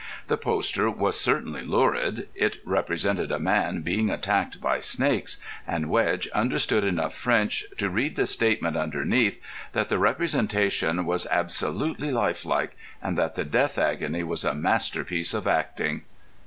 The 0.29 0.35
poster 0.37 0.89
was 0.89 1.19
certainly 1.19 1.61
lurid. 1.61 2.27
It 2.33 2.57
represented 2.65 3.31
a 3.31 3.37
man 3.37 3.81
being 3.81 4.09
attacked 4.09 4.59
by 4.59 4.79
snakes, 4.79 5.37
and 5.67 5.91
Wedge 5.91 6.25
understood 6.29 6.83
enough 6.83 7.13
French 7.13 7.63
to 7.77 7.87
read 7.87 8.15
the 8.15 8.25
statement 8.25 8.75
underneath 8.75 9.39
that 9.73 9.89
the 9.89 9.99
representation 9.99 11.05
was 11.05 11.27
absolutely 11.29 12.09
life 12.11 12.45
like, 12.45 12.75
and 12.99 13.15
that 13.15 13.35
the 13.35 13.45
death 13.45 13.77
agony 13.77 14.23
was 14.23 14.43
a 14.43 14.55
masterpiece 14.55 15.35
of 15.35 15.45
acting. 15.45 16.01